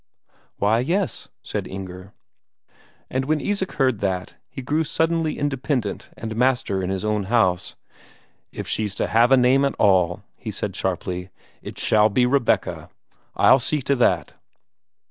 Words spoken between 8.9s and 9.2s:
to